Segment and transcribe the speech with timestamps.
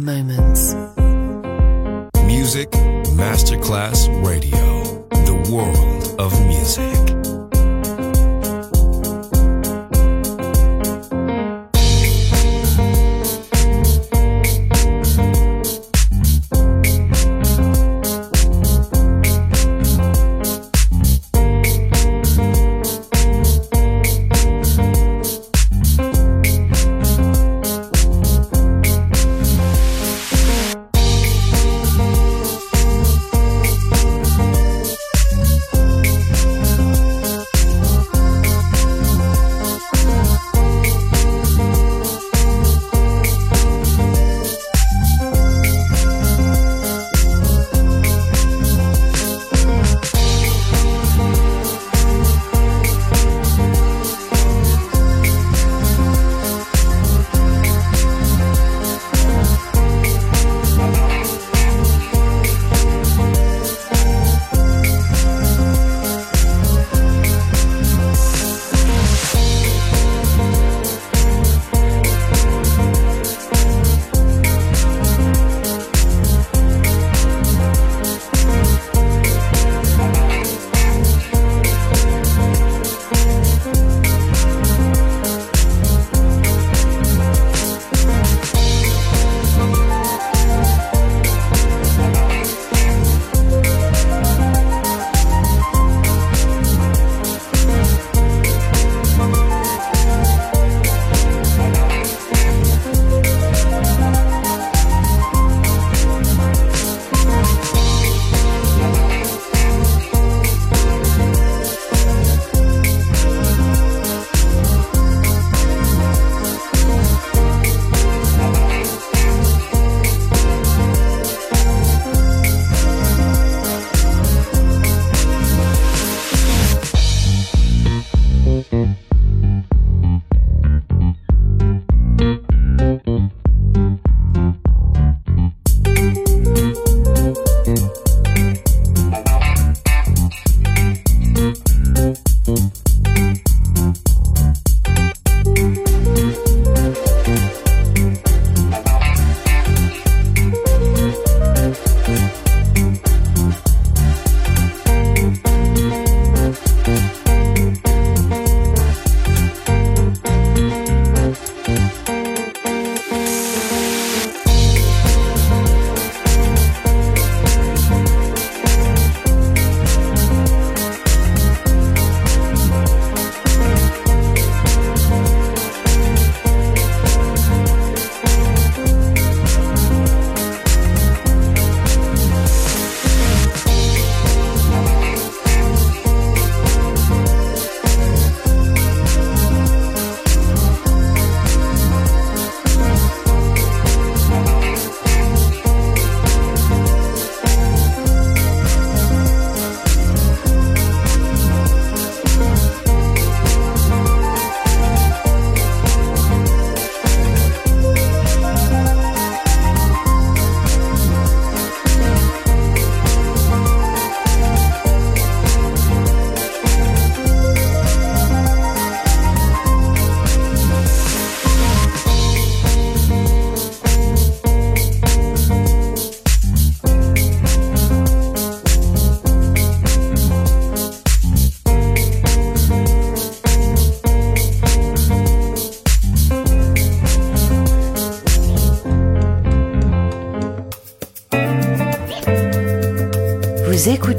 [0.00, 0.74] moments.
[2.26, 2.70] Music
[3.16, 5.06] Masterclass Radio.
[5.10, 7.19] The world of music.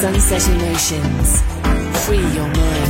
[0.00, 1.42] Sunset Emotions.
[2.06, 2.89] Free your mind.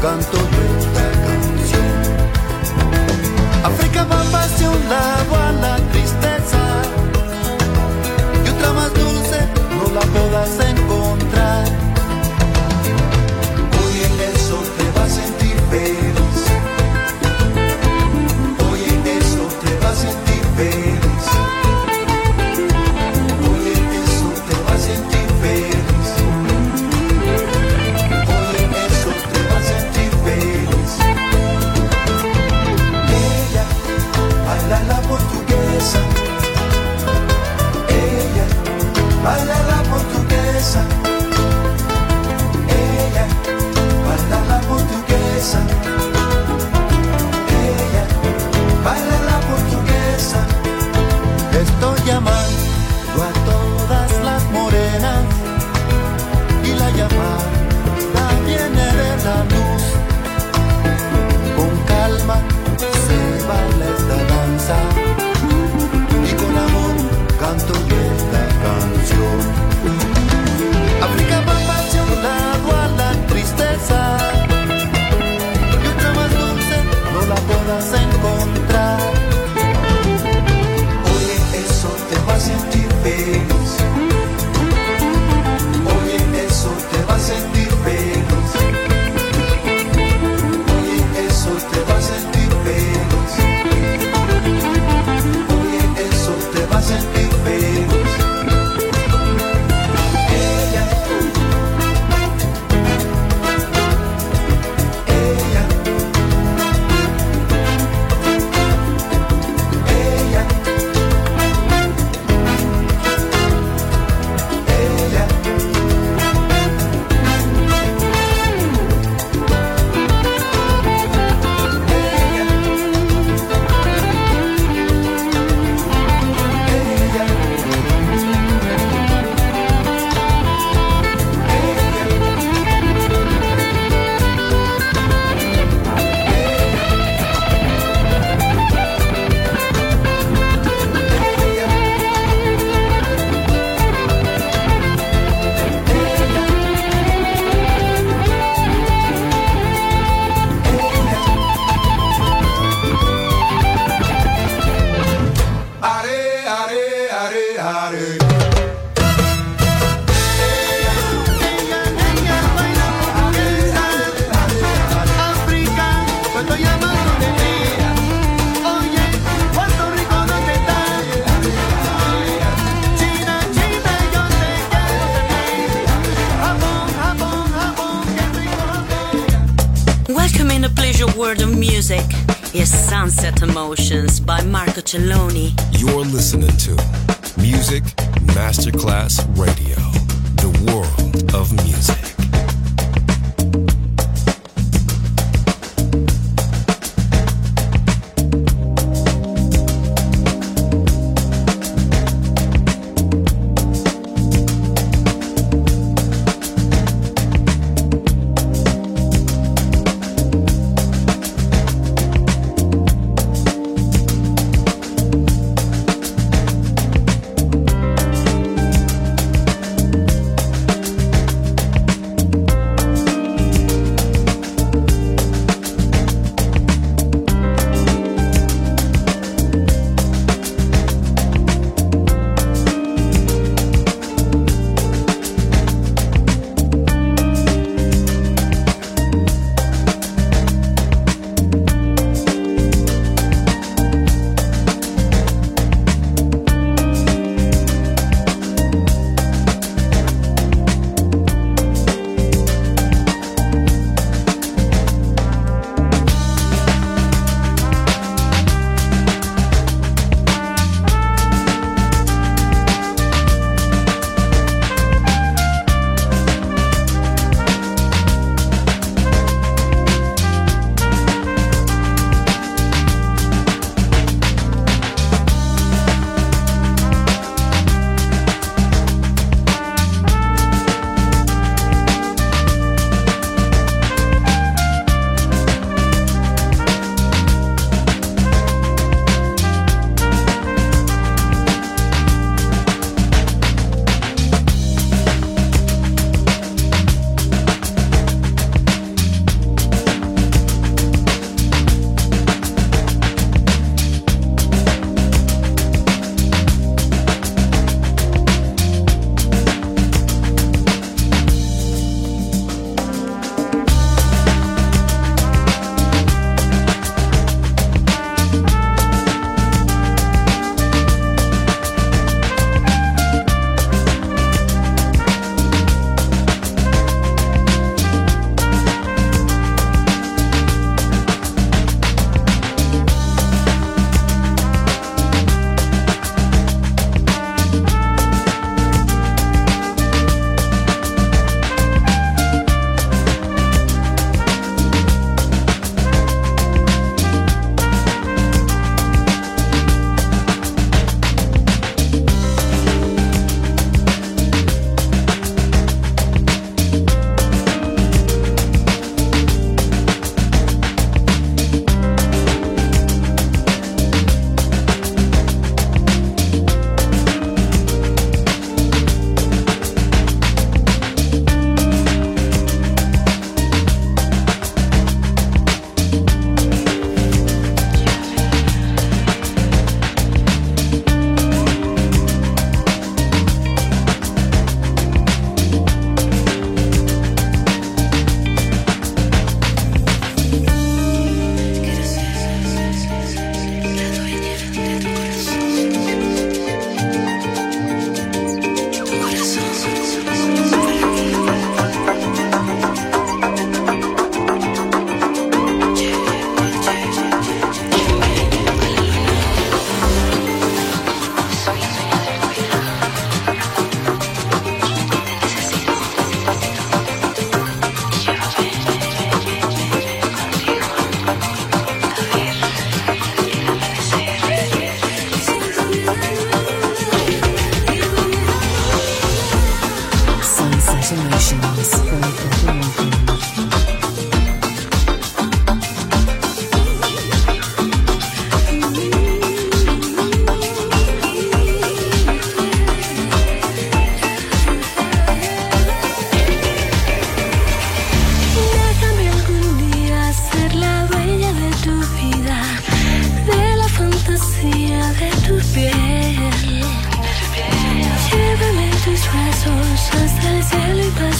[0.00, 0.47] Canto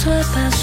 [0.09, 0.58] cielo y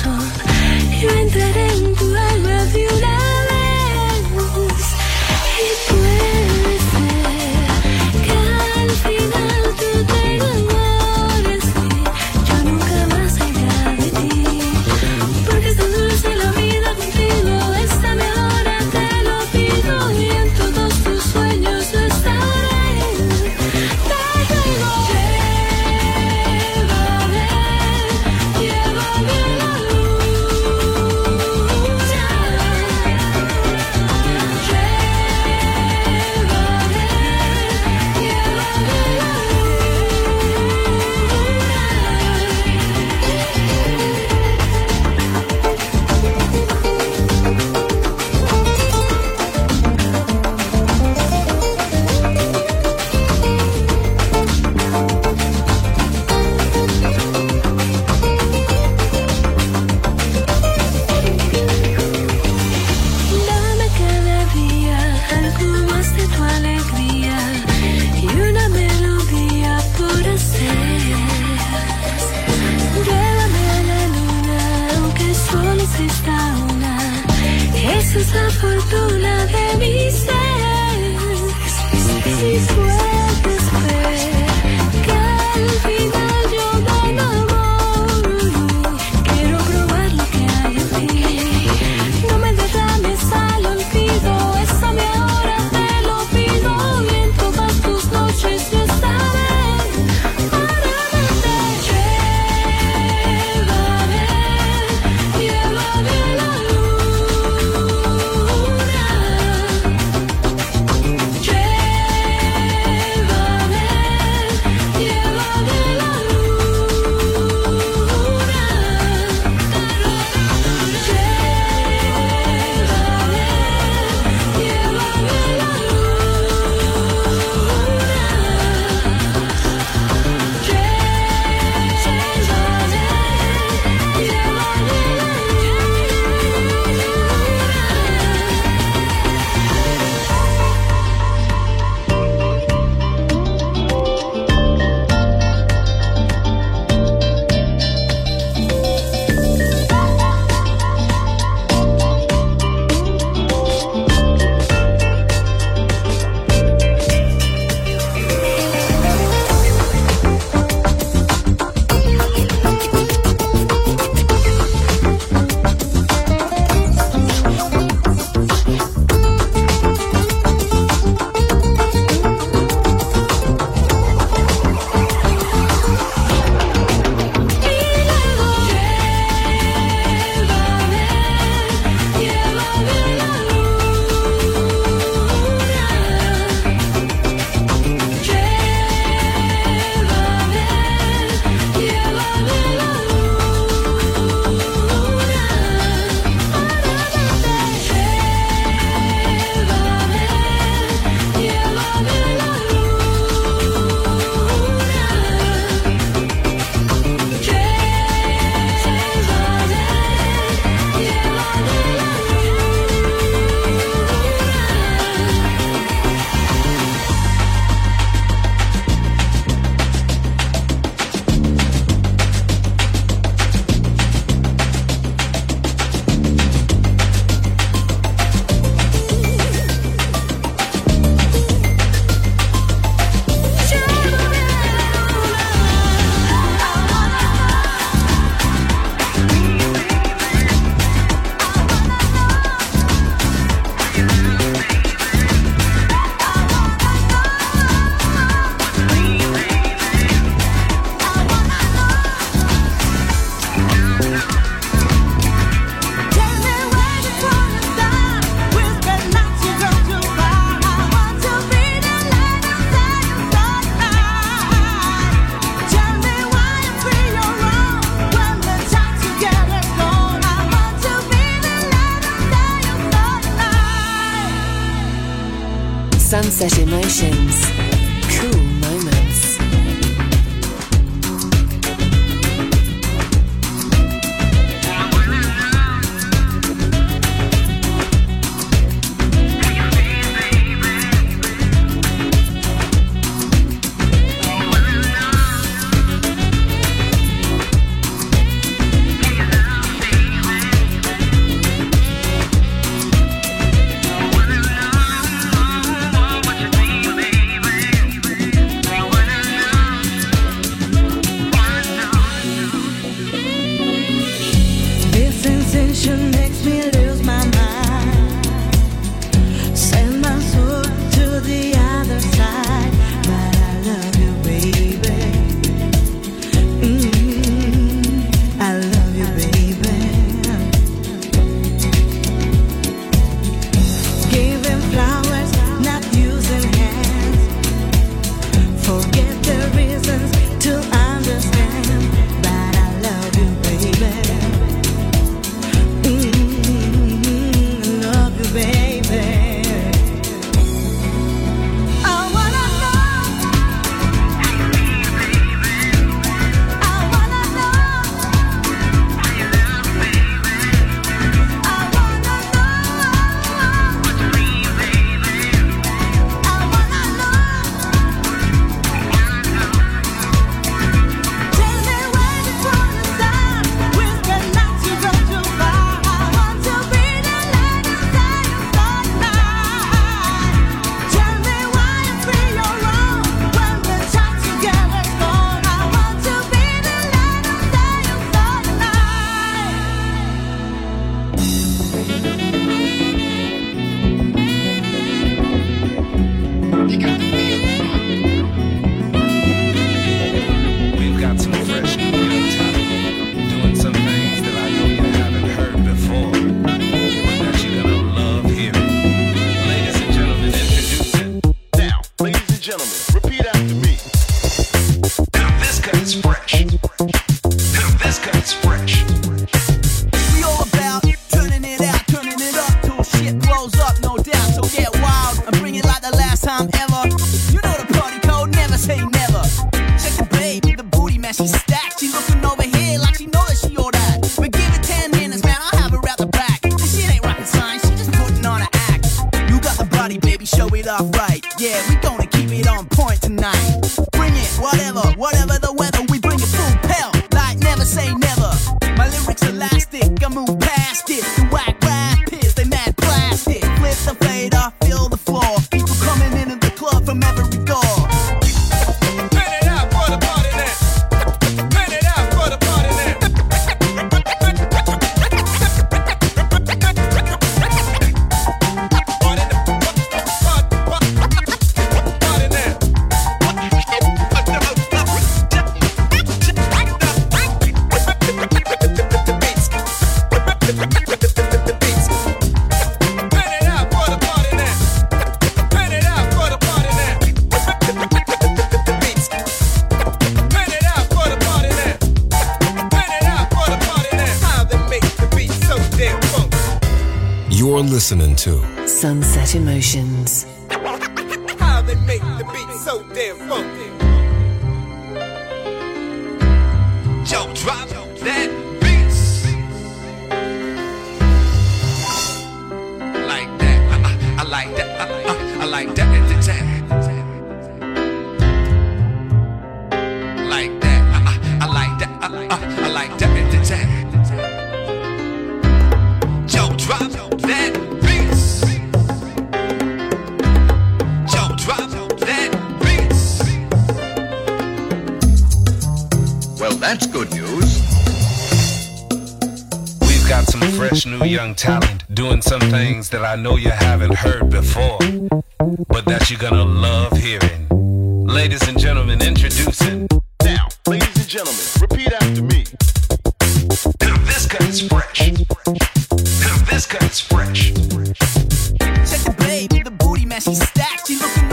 [560.19, 560.87] she stacked.
[560.87, 561.24] She looking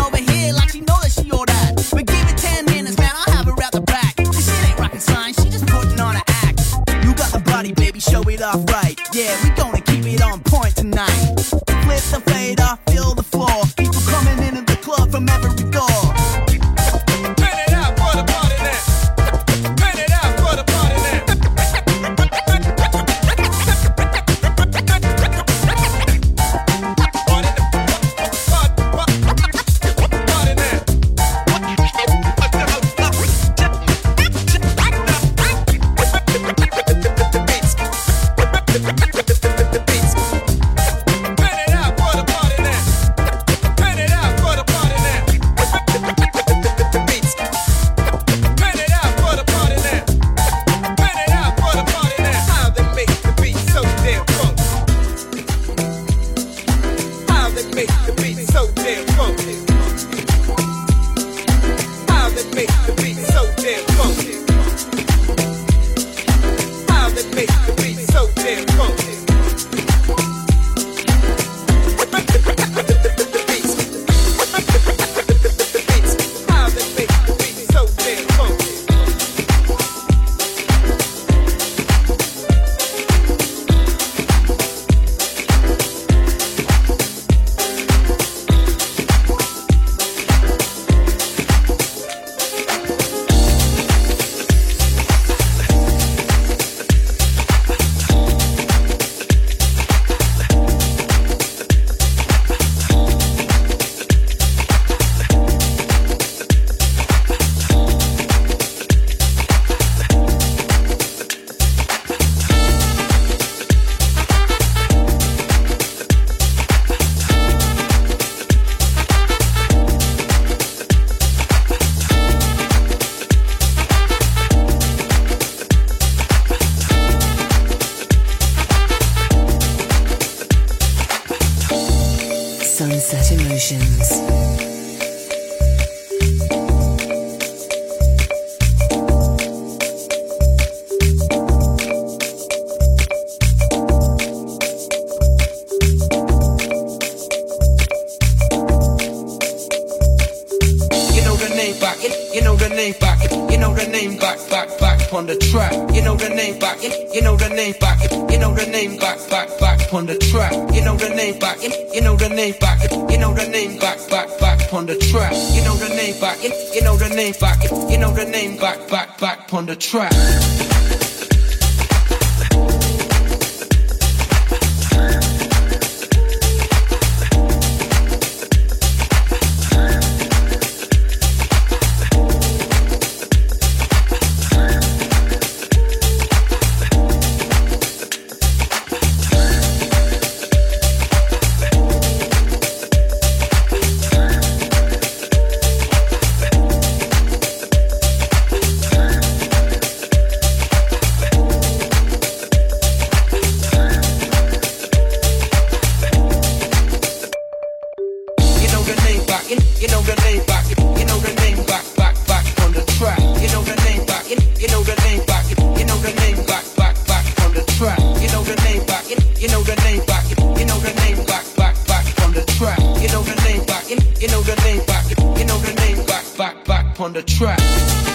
[227.03, 228.12] on the track.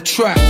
[0.00, 0.49] The track.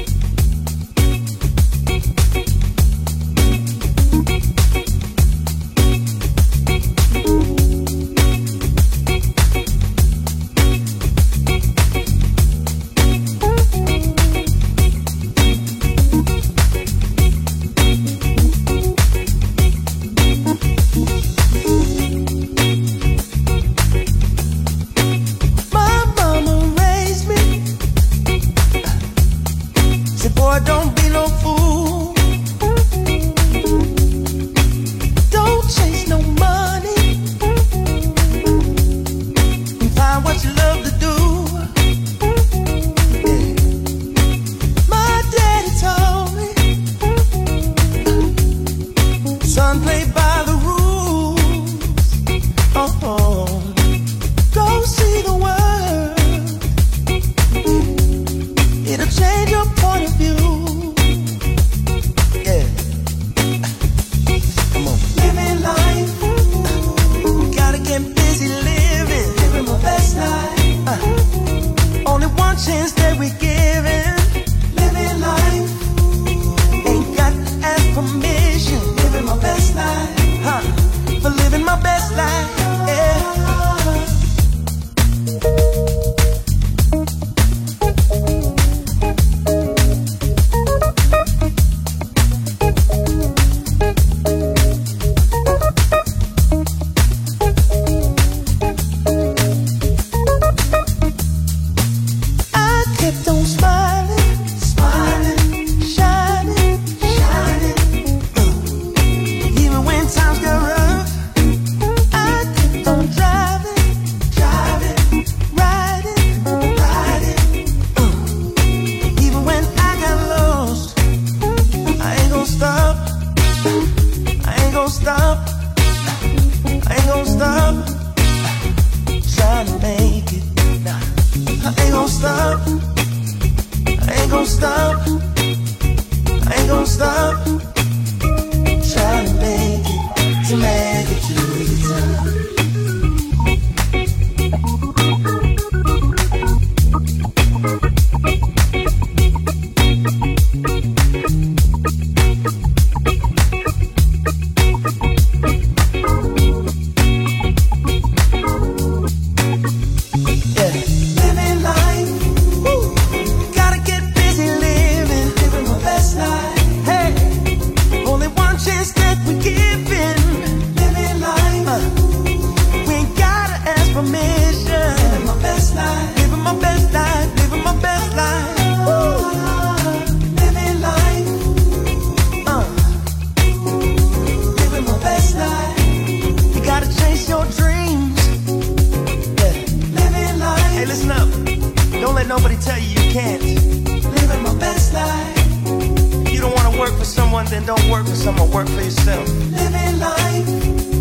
[192.81, 193.41] Tell you can't.
[193.41, 196.31] Living my best life.
[196.31, 198.49] You don't want to work for someone, then don't work for someone.
[198.51, 199.27] Work for yourself.
[199.29, 200.47] Living life.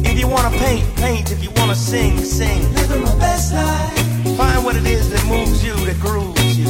[0.05, 1.31] If you want to paint, paint.
[1.31, 2.63] If you want to sing, sing.
[2.75, 4.37] Living my best life.
[4.37, 6.69] Find what it is that moves you, that grooves you.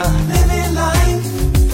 [0.00, 1.24] Uh, living life.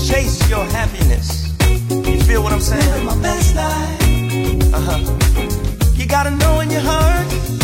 [0.06, 1.52] Chase your happiness.
[1.90, 2.86] You feel what I'm saying?
[2.90, 4.74] Living my best life.
[4.74, 5.92] Uh huh.
[5.94, 7.63] You gotta know in your heart.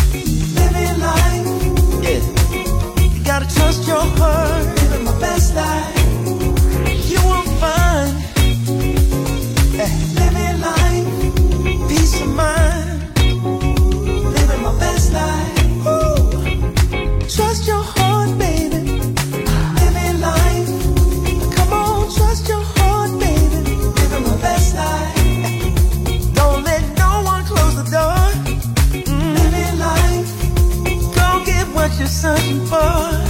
[3.55, 4.67] Trust your heart.
[4.81, 5.97] Living my best life.
[7.11, 8.13] You will find.
[10.21, 11.09] living life.
[11.89, 12.89] Peace of mind.
[14.37, 15.57] Living my best life.
[17.37, 18.81] Trust your heart, baby.
[19.81, 20.71] Living life.
[21.57, 23.59] Come on, trust your heart, baby.
[24.01, 26.35] Living my best life.
[26.35, 28.23] Don't let no one close the door.
[28.93, 29.35] Mm.
[29.39, 30.29] Living life.
[31.15, 33.30] Go get what you're searching for.